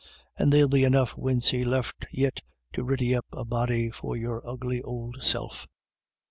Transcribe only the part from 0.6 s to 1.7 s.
be enough wincey